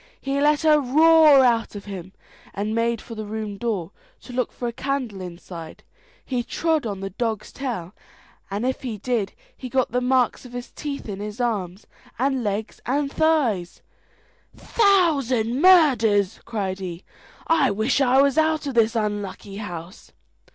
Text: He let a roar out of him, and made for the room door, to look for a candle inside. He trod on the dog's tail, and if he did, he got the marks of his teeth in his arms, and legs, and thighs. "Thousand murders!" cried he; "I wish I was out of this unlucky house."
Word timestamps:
He 0.19 0.41
let 0.41 0.65
a 0.65 0.79
roar 0.79 1.43
out 1.45 1.75
of 1.75 1.85
him, 1.85 2.11
and 2.55 2.73
made 2.73 3.01
for 3.01 3.13
the 3.13 3.27
room 3.27 3.55
door, 3.59 3.91
to 4.21 4.33
look 4.33 4.51
for 4.51 4.67
a 4.67 4.73
candle 4.73 5.21
inside. 5.21 5.83
He 6.25 6.41
trod 6.41 6.87
on 6.87 7.01
the 7.01 7.11
dog's 7.11 7.51
tail, 7.51 7.93
and 8.49 8.65
if 8.65 8.81
he 8.81 8.97
did, 8.97 9.33
he 9.55 9.69
got 9.69 9.91
the 9.91 10.01
marks 10.01 10.43
of 10.43 10.53
his 10.53 10.71
teeth 10.71 11.07
in 11.07 11.19
his 11.19 11.39
arms, 11.39 11.85
and 12.17 12.43
legs, 12.43 12.81
and 12.87 13.13
thighs. 13.13 13.83
"Thousand 14.55 15.61
murders!" 15.61 16.39
cried 16.45 16.79
he; 16.79 17.03
"I 17.45 17.69
wish 17.69 18.01
I 18.01 18.23
was 18.23 18.39
out 18.39 18.65
of 18.65 18.73
this 18.73 18.95
unlucky 18.95 19.57
house." 19.57 20.13